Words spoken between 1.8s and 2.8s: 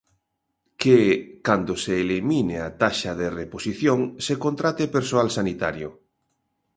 se elimine a